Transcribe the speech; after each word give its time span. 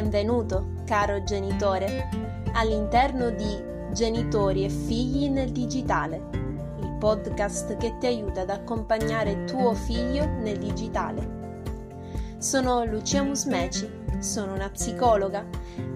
Benvenuto, 0.00 0.74
caro 0.86 1.24
genitore, 1.24 2.08
all'interno 2.52 3.30
di 3.30 3.60
Genitori 3.92 4.64
e 4.64 4.68
figli 4.68 5.28
nel 5.28 5.50
digitale, 5.50 6.22
il 6.78 6.96
podcast 7.00 7.76
che 7.78 7.96
ti 7.98 8.06
aiuta 8.06 8.42
ad 8.42 8.50
accompagnare 8.50 9.42
tuo 9.42 9.74
figlio 9.74 10.24
nel 10.24 10.56
digitale. 10.56 11.56
Sono 12.38 12.84
Lucia 12.84 13.24
Musmeci, 13.24 13.90
sono 14.20 14.54
una 14.54 14.70
psicologa 14.70 15.44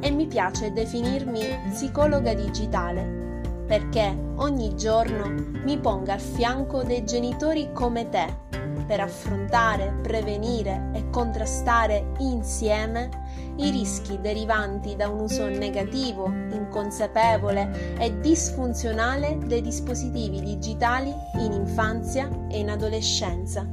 e 0.01 0.11
mi 0.11 0.27
piace 0.27 0.73
definirmi 0.73 1.71
psicologa 1.71 2.35
digitale 2.35 3.31
perché 3.69 4.13
ogni 4.37 4.75
giorno 4.75 5.33
mi 5.65 5.79
ponga 5.79 6.15
al 6.15 6.21
fianco 6.21 6.83
dei 6.83 7.05
genitori 7.05 7.71
come 7.73 8.09
te 8.09 8.72
per 8.87 9.01
affrontare, 9.01 9.99
prevenire 10.03 10.91
e 10.95 11.11
contrastare 11.11 12.13
insieme 12.19 13.09
i 13.57 13.71
rischi 13.71 14.21
derivanti 14.21 14.97
da 14.97 15.09
un 15.09 15.21
uso 15.21 15.49
negativo, 15.49 16.27
inconsapevole 16.27 17.97
e 17.99 18.21
disfunzionale 18.21 19.39
dei 19.45 19.61
dispositivi 19.61 20.41
digitali 20.41 21.15
in 21.39 21.53
infanzia 21.53 22.29
e 22.49 22.59
in 22.59 22.71
adolescenza. 22.71 23.67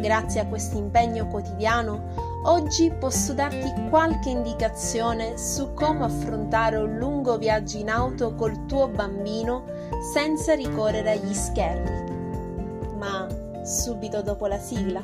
Grazie 0.00 0.40
a 0.40 0.46
questo 0.46 0.76
impegno 0.76 1.26
quotidiano, 1.28 2.42
oggi 2.44 2.92
posso 2.92 3.32
darti 3.32 3.72
qualche 3.88 4.28
indicazione 4.28 5.38
su 5.38 5.72
come 5.72 6.04
affrontare 6.04 6.76
un 6.76 6.98
lungo 6.98 7.38
viaggio 7.38 7.78
in 7.78 7.88
auto 7.88 8.34
col 8.34 8.66
tuo 8.66 8.88
bambino 8.88 9.64
senza 10.12 10.54
ricorrere 10.54 11.12
agli 11.12 11.32
schermi. 11.32 12.03
Subito 13.64 14.20
dopo 14.20 14.46
la 14.46 14.58
sigla. 14.58 15.02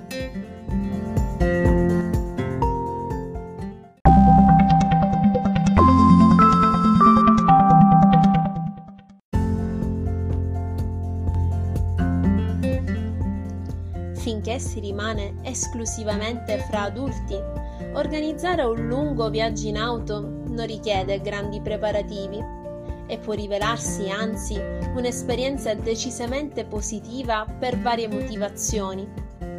Finché 14.13 14.59
si 14.59 14.81
rimane 14.81 15.37
esclusivamente 15.43 16.59
fra 16.69 16.83
adulti, 16.83 17.35
organizzare 17.95 18.63
un 18.63 18.87
lungo 18.87 19.31
viaggio 19.31 19.69
in 19.69 19.79
auto 19.79 20.21
non 20.21 20.67
richiede 20.67 21.23
grandi 21.23 21.63
preparativi 21.63 22.60
e 23.11 23.19
può 23.19 23.35
rivelarsi 23.35 24.09
anzi 24.09 24.57
un'esperienza 24.95 25.75
decisamente 25.75 26.65
positiva 26.65 27.45
per 27.59 27.77
varie 27.79 28.07
motivazioni. 28.07 29.07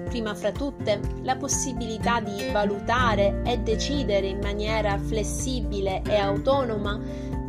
Prima 0.08 0.34
fra 0.34 0.52
tutte 0.52 1.00
la 1.22 1.36
possibilità 1.36 2.22
di 2.22 2.50
valutare 2.52 3.42
e 3.46 3.58
decidere 3.60 4.28
in 4.28 4.40
maniera 4.40 4.98
flessibile 4.98 6.02
e 6.04 6.16
autonoma 6.16 7.00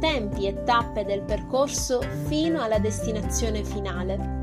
tempi 0.01 0.49
e 0.49 0.65
tappe 0.65 1.05
del 1.05 1.23
percorso 1.23 2.01
fino 2.27 2.61
alla 2.61 2.81
destinazione 2.81 3.63
finale. 3.63 4.41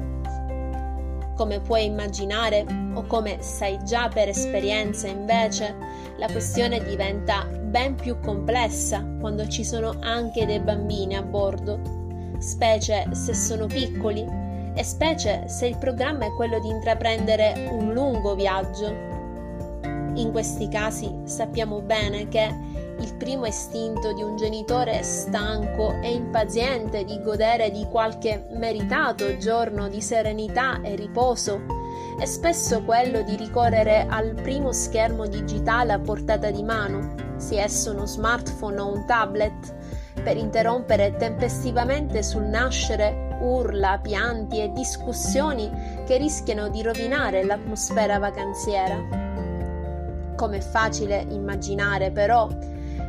Come 1.35 1.59
puoi 1.59 1.85
immaginare, 1.85 2.65
o 2.93 3.03
come 3.05 3.41
sai 3.41 3.79
già 3.83 4.07
per 4.07 4.29
esperienza 4.29 5.07
invece, 5.07 5.75
la 6.17 6.27
questione 6.27 6.81
diventa 6.83 7.45
ben 7.69 7.95
più 7.95 8.19
complessa 8.19 9.05
quando 9.19 9.47
ci 9.47 9.63
sono 9.63 9.95
anche 10.01 10.45
dei 10.45 10.59
bambini 10.59 11.15
a 11.15 11.21
bordo, 11.21 11.79
specie 12.39 13.07
se 13.11 13.33
sono 13.33 13.67
piccoli 13.67 14.25
e 14.73 14.83
specie 14.83 15.47
se 15.47 15.67
il 15.67 15.77
programma 15.77 16.25
è 16.25 16.33
quello 16.33 16.59
di 16.59 16.69
intraprendere 16.69 17.69
un 17.71 17.93
lungo 17.93 18.33
viaggio. 18.33 19.07
In 20.15 20.29
questi 20.31 20.67
casi 20.67 21.13
sappiamo 21.25 21.81
bene 21.81 22.27
che 22.27 22.53
il 22.99 23.15
primo 23.15 23.45
istinto 23.45 24.13
di 24.13 24.23
un 24.23 24.35
genitore 24.35 25.03
stanco 25.03 25.93
e 26.01 26.11
impaziente 26.11 27.05
di 27.05 27.21
godere 27.21 27.71
di 27.71 27.85
qualche 27.89 28.47
meritato 28.51 29.37
giorno 29.37 29.87
di 29.87 30.01
serenità 30.01 30.81
e 30.81 30.95
riposo 30.95 31.78
è 32.17 32.25
spesso 32.25 32.83
quello 32.83 33.21
di 33.21 33.35
ricorrere 33.35 34.05
al 34.09 34.33
primo 34.33 34.71
schermo 34.71 35.27
digitale 35.27 35.93
a 35.93 35.99
portata 35.99 36.51
di 36.51 36.63
mano, 36.63 37.15
sia 37.37 37.63
esso 37.63 37.91
uno 37.91 38.05
smartphone 38.05 38.79
o 38.79 38.93
un 38.93 39.05
tablet, 39.05 39.75
per 40.21 40.35
interrompere 40.37 41.15
tempestivamente 41.15 42.23
sul 42.23 42.43
nascere 42.43 43.37
urla, 43.41 43.99
pianti 43.99 44.61
e 44.61 44.71
discussioni 44.73 45.71
che 46.05 46.17
rischiano 46.17 46.69
di 46.69 46.81
rovinare 46.81 47.43
l'atmosfera 47.43 48.19
vacanziera. 48.19 48.97
Come 50.35 50.57
è 50.57 50.61
facile 50.61 51.25
immaginare, 51.29 52.11
però, 52.11 52.47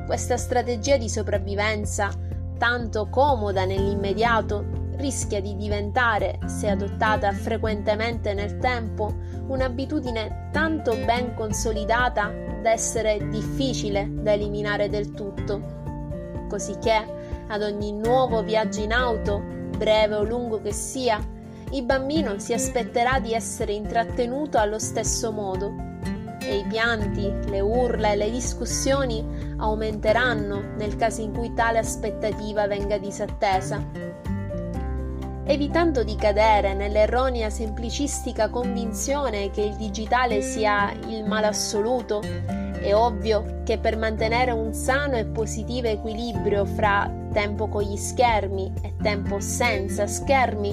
questa 0.07 0.37
strategia 0.37 0.97
di 0.97 1.09
sopravvivenza, 1.09 2.11
tanto 2.59 3.09
comoda 3.09 3.65
nell'immediato, 3.65 4.80
rischia 5.01 5.41
di 5.41 5.57
diventare, 5.57 6.39
se 6.47 6.69
adottata 6.69 7.33
frequentemente 7.33 8.35
nel 8.35 8.59
tempo, 8.59 9.13
un'abitudine 9.49 10.51
tanto 10.53 10.95
ben 11.05 11.35
consolidata 11.35 12.33
da 12.63 12.71
essere 12.71 13.29
difficile 13.29 14.09
da 14.13 14.33
eliminare 14.33 14.89
del 14.89 15.11
tutto. 15.13 15.79
Cosicché, 16.49 17.45
ad 17.49 17.63
ogni 17.63 17.93
nuovo 17.93 18.43
viaggio 18.43 18.81
in 18.81 18.93
auto, 18.93 19.43
breve 19.77 20.15
o 20.15 20.23
lungo 20.23 20.61
che 20.61 20.73
sia, 20.73 21.19
il 21.73 21.85
bambino 21.85 22.39
si 22.39 22.53
aspetterà 22.53 23.19
di 23.19 23.33
essere 23.33 23.73
intrattenuto 23.73 24.59
allo 24.59 24.79
stesso 24.79 25.33
modo 25.33 25.89
e 26.43 26.59
i 26.59 26.65
pianti, 26.65 27.33
le 27.49 27.61
urla 27.61 28.13
e 28.13 28.17
le 28.17 28.31
discussioni 28.31 29.25
aumenteranno 29.59 30.75
nel 30.77 30.97
caso 30.97 31.21
in 31.21 31.33
cui 31.33 31.55
tale 31.55 31.79
aspettativa 31.79 32.67
venga 32.67 32.99
disattesa. 32.99 34.10
Evitando 35.51 36.05
di 36.05 36.15
cadere 36.15 36.75
nell'erronea 36.75 37.51
semplicistica 37.51 38.51
convinzione 38.51 39.51
che 39.51 39.63
il 39.63 39.75
digitale 39.75 40.43
sia 40.43 40.93
il 41.09 41.25
male 41.25 41.49
assoluto, 41.49 42.23
è 42.81 42.95
ovvio 42.95 43.63
che 43.65 43.77
per 43.77 43.97
mantenere 43.97 44.53
un 44.53 44.73
sano 44.73 45.17
e 45.17 45.27
positivo 45.27 45.89
equilibrio 45.89 46.65
fra 46.65 47.13
tempo 47.33 47.67
con 47.67 47.83
gli 47.83 47.97
schermi 47.97 48.73
e 48.81 48.95
tempo 49.03 49.41
senza 49.41 50.07
schermi, 50.07 50.73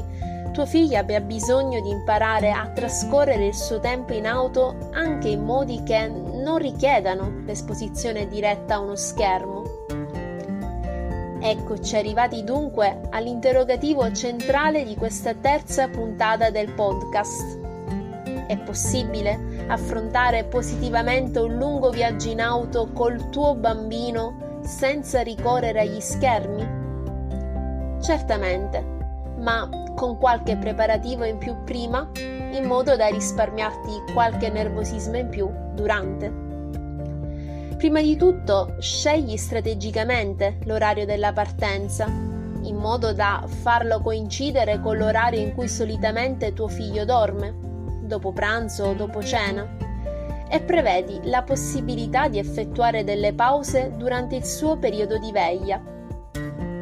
tuo 0.53 0.67
figlio 0.67 0.99
abbia 0.99 1.21
bisogno 1.21 1.81
di 1.81 1.89
imparare 1.89 2.51
a 2.51 2.69
trascorrere 2.69 3.47
il 3.47 3.55
suo 3.55 3.79
tempo 3.79 4.13
in 4.13 4.27
auto 4.27 4.91
anche 4.93 5.29
in 5.29 5.41
modi 5.41 5.81
che 5.81 6.07
non 6.07 6.59
richiedano 6.59 7.41
l'esposizione 7.47 8.27
diretta 8.27 8.75
a 8.75 8.79
uno 8.81 8.95
schermo. 8.95 9.66
Eccoci 11.49 11.95
arrivati 11.95 12.43
dunque 12.43 13.03
all'interrogativo 13.09 14.11
centrale 14.11 14.83
di 14.83 14.97
questa 14.97 15.33
terza 15.33 15.87
puntata 15.87 16.49
del 16.49 16.73
podcast. 16.73 17.57
È 18.47 18.57
possibile 18.57 19.65
affrontare 19.69 20.43
positivamente 20.43 21.39
un 21.39 21.55
lungo 21.55 21.89
viaggio 21.89 22.27
in 22.27 22.41
auto 22.41 22.89
col 22.91 23.29
tuo 23.29 23.55
bambino 23.55 24.59
senza 24.61 25.21
ricorrere 25.21 25.79
agli 25.79 26.01
schermi? 26.01 26.67
Certamente, 28.01 28.83
ma 29.37 29.69
con 29.95 30.17
qualche 30.17 30.57
preparativo 30.57 31.23
in 31.23 31.37
più 31.37 31.55
prima, 31.63 32.11
in 32.51 32.65
modo 32.65 32.97
da 32.97 33.07
risparmiarti 33.07 34.11
qualche 34.11 34.49
nervosismo 34.49 35.15
in 35.15 35.29
più 35.29 35.49
durante. 35.73 36.46
Prima 37.77 38.01
di 38.01 38.17
tutto, 38.17 38.75
scegli 38.79 39.37
strategicamente 39.37 40.57
l'orario 40.63 41.05
della 41.05 41.31
partenza, 41.31 42.05
in 42.07 42.75
modo 42.75 43.13
da 43.13 43.43
farlo 43.45 44.01
coincidere 44.01 44.81
con 44.81 44.97
l'orario 44.97 45.39
in 45.39 45.53
cui 45.53 45.67
solitamente 45.67 46.53
tuo 46.53 46.67
figlio 46.67 47.05
dorme, 47.05 47.53
dopo 48.01 48.31
pranzo 48.31 48.85
o 48.85 48.93
dopo 48.93 49.21
cena, 49.21 49.77
e 50.49 50.59
prevedi 50.61 51.19
la 51.25 51.43
possibilità 51.43 52.27
di 52.27 52.39
effettuare 52.39 53.03
delle 53.03 53.33
pause 53.33 53.93
durante 53.95 54.35
il 54.35 54.45
suo 54.45 54.77
periodo 54.77 55.19
di 55.19 55.31
veglia. 55.31 55.79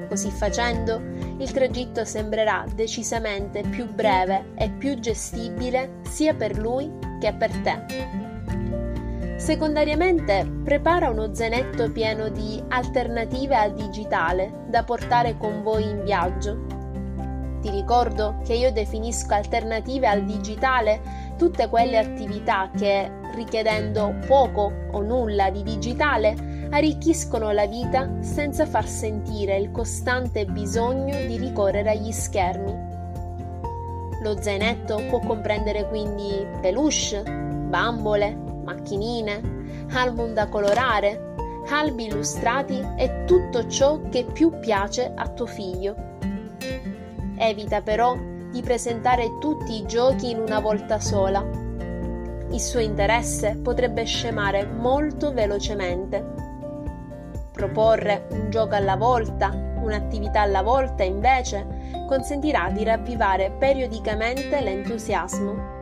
Così 0.08 0.30
facendo, 0.30 1.02
il 1.40 1.52
tragitto 1.52 2.06
sembrerà 2.06 2.64
decisamente 2.74 3.64
più 3.64 3.94
breve 3.94 4.54
e 4.56 4.70
più 4.70 4.98
gestibile 4.98 6.00
sia 6.04 6.34
per 6.34 6.58
lui 6.58 6.90
che 7.20 7.34
per 7.34 7.52
te. 7.58 8.25
Secondariamente, 9.38 10.50
prepara 10.64 11.10
uno 11.10 11.34
zainetto 11.34 11.92
pieno 11.92 12.30
di 12.30 12.64
alternative 12.70 13.56
al 13.56 13.74
digitale 13.74 14.64
da 14.70 14.84
portare 14.84 15.38
con 15.38 15.62
voi 15.62 15.84
in 15.84 16.04
viaggio. 16.04 16.66
Ti 17.62 17.70
ricordo 17.70 18.38
che 18.46 18.54
io 18.54 18.72
definisco 18.72 19.34
alternative 19.34 20.08
al 20.08 20.24
digitale 20.24 21.02
tutte 21.38 21.68
quelle 21.68 21.98
attività 21.98 22.70
che, 22.76 23.12
richiedendo 23.34 24.16
poco 24.26 24.72
o 24.92 25.02
nulla 25.02 25.50
di 25.50 25.64
digitale, 25.64 26.68
arricchiscono 26.70 27.52
la 27.52 27.66
vita 27.66 28.22
senza 28.22 28.66
far 28.66 28.88
sentire 28.88 29.58
il 29.58 29.70
costante 29.72 30.46
bisogno 30.46 31.18
di 31.26 31.38
ricorrere 31.38 31.90
agli 31.90 32.12
schermi. 32.12 32.74
Lo 34.22 34.42
zainetto 34.42 35.04
può 35.10 35.20
comprendere 35.20 35.88
quindi 35.88 36.48
peluche, 36.62 37.22
bambole, 37.24 38.45
macchinine, 38.66 39.86
album 39.94 40.34
da 40.34 40.50
colorare, 40.50 41.34
albi 41.70 42.06
illustrati 42.06 42.84
e 42.98 43.24
tutto 43.26 43.68
ciò 43.68 44.02
che 44.10 44.26
più 44.26 44.60
piace 44.60 45.12
a 45.16 45.30
tuo 45.30 45.46
figlio. 45.46 45.96
Evita 47.38 47.82
però 47.82 48.18
di 48.52 48.62
presentare 48.62 49.38
tutti 49.40 49.80
i 49.80 49.86
giochi 49.86 50.32
in 50.32 50.40
una 50.40 50.60
volta 50.60 51.00
sola. 51.00 51.44
Il 52.50 52.60
suo 52.60 52.80
interesse 52.80 53.58
potrebbe 53.62 54.04
scemare 54.06 54.66
molto 54.66 55.34
velocemente. 55.34 56.34
Proporre 57.52 58.28
un 58.32 58.50
gioco 58.50 58.76
alla 58.76 58.96
volta, 58.96 59.50
un'attività 59.50 60.42
alla 60.42 60.62
volta, 60.62 61.04
invece, 61.04 61.66
consentirà 62.08 62.70
di 62.72 62.84
ravvivare 62.84 63.52
periodicamente 63.52 64.62
l'entusiasmo. 64.62 65.75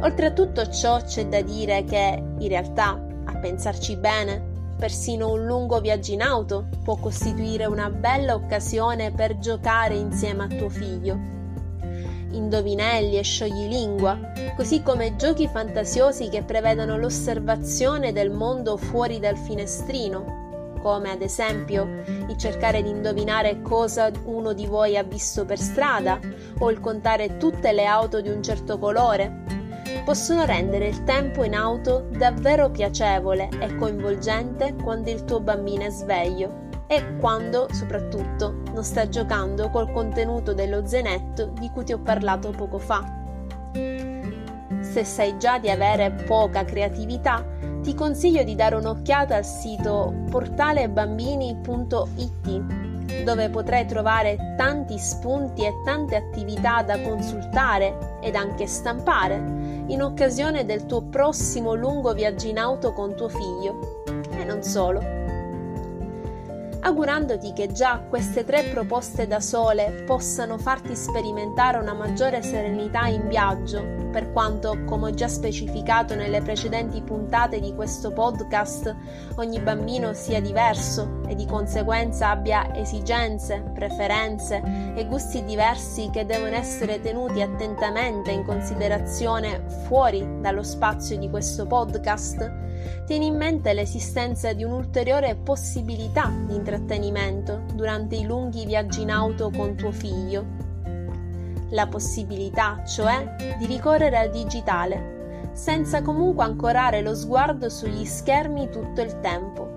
Oltre 0.00 0.26
a 0.26 0.30
tutto 0.30 0.68
ciò 0.68 1.02
c'è 1.02 1.26
da 1.26 1.40
dire 1.40 1.82
che, 1.82 2.22
in 2.38 2.48
realtà, 2.48 3.04
a 3.24 3.36
pensarci 3.38 3.96
bene, 3.96 4.74
persino 4.78 5.32
un 5.32 5.44
lungo 5.44 5.80
viaggio 5.80 6.12
in 6.12 6.22
auto 6.22 6.68
può 6.84 6.94
costituire 6.96 7.66
una 7.66 7.90
bella 7.90 8.34
occasione 8.34 9.10
per 9.10 9.38
giocare 9.38 9.96
insieme 9.96 10.44
a 10.44 10.46
tuo 10.46 10.68
figlio. 10.68 11.18
Indovinelli 12.30 13.18
e 13.18 13.22
scioglilingua, 13.22 14.20
così 14.54 14.82
come 14.82 15.16
giochi 15.16 15.48
fantasiosi 15.48 16.28
che 16.28 16.42
prevedono 16.42 16.96
l'osservazione 16.96 18.12
del 18.12 18.30
mondo 18.30 18.76
fuori 18.76 19.18
dal 19.18 19.36
finestrino, 19.36 20.76
come 20.80 21.10
ad 21.10 21.22
esempio 21.22 22.04
il 22.28 22.36
cercare 22.36 22.82
di 22.82 22.90
indovinare 22.90 23.62
cosa 23.62 24.12
uno 24.26 24.52
di 24.52 24.66
voi 24.66 24.96
ha 24.96 25.02
visto 25.02 25.44
per 25.44 25.58
strada 25.58 26.20
o 26.60 26.70
il 26.70 26.78
contare 26.78 27.36
tutte 27.36 27.72
le 27.72 27.84
auto 27.84 28.20
di 28.20 28.28
un 28.28 28.42
certo 28.44 28.78
colore, 28.78 29.57
possono 30.04 30.44
rendere 30.44 30.88
il 30.88 31.04
tempo 31.04 31.44
in 31.44 31.54
auto 31.54 32.08
davvero 32.10 32.70
piacevole 32.70 33.48
e 33.60 33.76
coinvolgente 33.76 34.74
quando 34.82 35.10
il 35.10 35.24
tuo 35.24 35.40
bambino 35.40 35.84
è 35.84 35.90
sveglio 35.90 36.66
e 36.86 37.16
quando, 37.18 37.68
soprattutto, 37.72 38.62
non 38.72 38.82
sta 38.82 39.08
giocando 39.08 39.70
col 39.70 39.92
contenuto 39.92 40.54
dello 40.54 40.86
zainetto 40.86 41.52
di 41.58 41.70
cui 41.70 41.84
ti 41.84 41.92
ho 41.92 41.98
parlato 41.98 42.50
poco 42.50 42.78
fa. 42.78 43.04
Se 44.80 45.04
sai 45.04 45.38
già 45.38 45.58
di 45.58 45.70
avere 45.70 46.10
poca 46.10 46.64
creatività, 46.64 47.44
ti 47.82 47.94
consiglio 47.94 48.42
di 48.42 48.54
dare 48.54 48.76
un'occhiata 48.76 49.36
al 49.36 49.44
sito 49.44 50.14
portalebambini.it 50.30 52.86
dove 53.24 53.50
potrai 53.50 53.86
trovare 53.86 54.54
tanti 54.56 54.98
spunti 54.98 55.64
e 55.64 55.72
tante 55.84 56.16
attività 56.16 56.82
da 56.82 57.00
consultare 57.00 58.18
ed 58.20 58.34
anche 58.34 58.66
stampare 58.66 59.57
in 59.88 60.02
occasione 60.02 60.64
del 60.64 60.86
tuo 60.86 61.02
prossimo 61.02 61.74
lungo 61.74 62.12
viaggio 62.14 62.46
in 62.46 62.58
auto 62.58 62.92
con 62.92 63.14
tuo 63.14 63.28
figlio. 63.28 64.04
E 64.30 64.44
non 64.44 64.62
solo 64.62 65.17
augurandoti 66.80 67.52
che 67.52 67.72
già 67.72 67.98
queste 68.08 68.44
tre 68.44 68.64
proposte 68.64 69.26
da 69.26 69.40
sole 69.40 70.04
possano 70.06 70.58
farti 70.58 70.94
sperimentare 70.94 71.78
una 71.78 71.92
maggiore 71.92 72.42
serenità 72.42 73.06
in 73.06 73.26
viaggio, 73.26 73.82
per 74.12 74.32
quanto, 74.32 74.84
come 74.84 75.08
ho 75.08 75.14
già 75.14 75.28
specificato 75.28 76.14
nelle 76.14 76.40
precedenti 76.40 77.02
puntate 77.02 77.60
di 77.60 77.74
questo 77.74 78.12
podcast, 78.12 78.94
ogni 79.36 79.58
bambino 79.60 80.12
sia 80.12 80.40
diverso 80.40 81.20
e 81.26 81.34
di 81.34 81.46
conseguenza 81.46 82.30
abbia 82.30 82.74
esigenze, 82.74 83.70
preferenze 83.74 84.62
e 84.94 85.06
gusti 85.06 85.44
diversi 85.44 86.10
che 86.12 86.24
devono 86.24 86.54
essere 86.54 87.00
tenuti 87.00 87.42
attentamente 87.42 88.30
in 88.30 88.44
considerazione 88.44 89.64
fuori 89.86 90.40
dallo 90.40 90.62
spazio 90.62 91.18
di 91.18 91.28
questo 91.28 91.66
podcast 91.66 92.66
tieni 93.06 93.26
in 93.26 93.36
mente 93.36 93.72
l'esistenza 93.72 94.52
di 94.52 94.64
un'ulteriore 94.64 95.34
possibilità 95.34 96.32
di 96.46 96.54
intrattenimento 96.68 97.62
durante 97.72 98.16
i 98.16 98.24
lunghi 98.24 98.66
viaggi 98.66 99.00
in 99.00 99.10
auto 99.10 99.50
con 99.50 99.74
tuo 99.74 99.90
figlio. 99.90 100.44
La 101.70 101.86
possibilità, 101.86 102.84
cioè, 102.84 103.56
di 103.58 103.66
ricorrere 103.66 104.18
al 104.18 104.30
digitale, 104.30 105.50
senza 105.52 106.02
comunque 106.02 106.44
ancorare 106.44 107.00
lo 107.00 107.14
sguardo 107.14 107.70
sugli 107.70 108.04
schermi 108.04 108.68
tutto 108.68 109.00
il 109.00 109.18
tempo. 109.20 109.76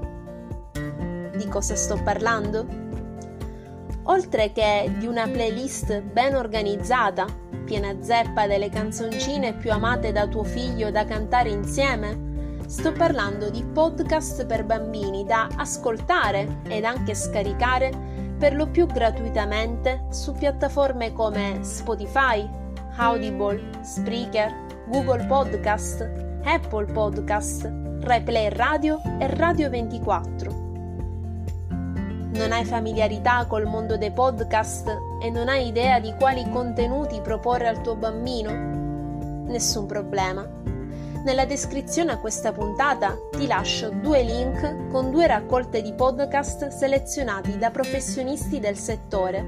Di 1.36 1.48
cosa 1.48 1.76
sto 1.76 2.00
parlando? 2.04 2.66
Oltre 4.04 4.52
che 4.52 4.92
di 4.98 5.06
una 5.06 5.28
playlist 5.28 6.02
ben 6.02 6.36
organizzata, 6.36 7.26
piena 7.64 8.02
zeppa 8.02 8.48
delle 8.48 8.70
canzoncine 8.70 9.54
più 9.54 9.72
amate 9.72 10.12
da 10.12 10.28
tuo 10.28 10.44
figlio 10.44 10.92
da 10.92 11.06
cantare 11.06 11.50
insieme, 11.50 12.31
Sto 12.72 12.94
parlando 12.94 13.50
di 13.50 13.66
podcast 13.66 14.46
per 14.46 14.64
bambini 14.64 15.26
da 15.26 15.50
ascoltare 15.58 16.62
ed 16.70 16.86
anche 16.86 17.14
scaricare 17.14 17.92
per 18.40 18.56
lo 18.56 18.70
più 18.70 18.86
gratuitamente 18.86 20.06
su 20.10 20.32
piattaforme 20.32 21.12
come 21.12 21.60
Spotify, 21.64 22.50
Audible, 22.96 23.84
Spreaker, 23.84 24.86
Google 24.88 25.26
Podcast, 25.26 26.10
Apple 26.46 26.86
Podcast, 26.86 27.70
Replay 28.04 28.48
Radio 28.48 29.02
e 29.20 29.28
Radio 29.36 29.70
24. 29.70 30.52
Non 31.68 32.52
hai 32.54 32.64
familiarità 32.64 33.48
col 33.48 33.66
mondo 33.66 33.98
dei 33.98 34.14
podcast 34.14 34.88
e 35.22 35.30
non 35.30 35.50
hai 35.50 35.68
idea 35.68 36.00
di 36.00 36.14
quali 36.18 36.50
contenuti 36.50 37.20
proporre 37.20 37.68
al 37.68 37.82
tuo 37.82 37.98
bambino? 37.98 39.44
Nessun 39.48 39.86
problema 39.88 40.60
nella 41.24 41.46
descrizione 41.46 42.12
a 42.12 42.20
questa 42.20 42.52
puntata 42.52 43.16
ti 43.32 43.46
lascio 43.46 43.90
due 43.90 44.24
link 44.24 44.90
con 44.90 45.12
due 45.12 45.28
raccolte 45.28 45.82
di 45.82 45.94
podcast 45.94 46.70
selezionati 46.70 47.58
da 47.58 47.70
professionisti 47.70 48.60
del 48.60 48.78
settore. 48.78 49.42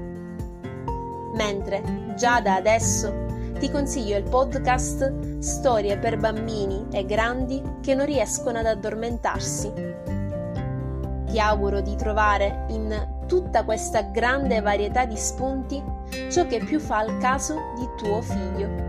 Mentre, 1.34 2.14
già 2.16 2.40
da 2.40 2.54
adesso, 2.54 3.24
ti 3.58 3.70
consiglio 3.70 4.16
il 4.16 4.28
podcast 4.28 5.38
Storie 5.38 5.98
per 5.98 6.18
bambini 6.18 6.86
e 6.92 7.04
grandi 7.04 7.62
che 7.80 7.94
non 7.94 8.06
riescono 8.06 8.58
ad 8.58 8.66
addormentarsi. 8.66 9.72
Ti 11.26 11.40
auguro 11.40 11.80
di 11.80 11.96
trovare 11.96 12.66
in 12.68 13.24
tutta 13.26 13.64
questa 13.64 14.02
grande 14.02 14.60
varietà 14.60 15.06
di 15.06 15.16
spunti 15.16 15.82
ciò 16.30 16.46
che 16.46 16.58
più 16.58 16.78
fa 16.78 16.98
al 16.98 17.18
caso 17.18 17.54
di 17.76 17.88
tuo 17.96 18.22
figlio. 18.22 18.83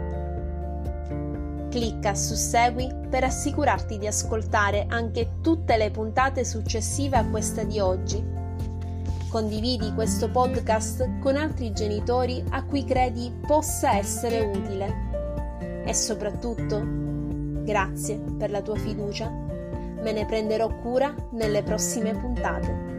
Clicca 1.75 2.15
su 2.15 2.35
Segui 2.35 2.89
per 3.09 3.25
assicurarti 3.25 3.97
di 3.97 4.07
ascoltare 4.07 4.85
anche 4.87 5.39
tutte 5.41 5.75
le 5.75 5.91
puntate 5.91 6.45
successive 6.45 7.17
a 7.17 7.25
questa 7.25 7.65
di 7.65 7.81
oggi. 7.81 8.23
Condividi 9.27 9.93
questo 9.93 10.31
podcast 10.31 11.19
con 11.19 11.35
altri 11.35 11.73
genitori 11.73 12.41
a 12.51 12.63
cui 12.63 12.85
credi 12.85 13.29
possa 13.45 13.97
essere 13.97 14.39
utile. 14.39 15.83
E 15.85 15.93
soprattutto, 15.93 16.81
grazie 16.81 18.19
per 18.37 18.51
la 18.51 18.61
tua 18.61 18.77
fiducia. 18.77 19.29
Me 19.29 20.13
ne 20.13 20.25
prenderò 20.25 20.73
cura 20.77 21.13
nelle 21.31 21.61
prossime 21.61 22.17
puntate. 22.17 22.94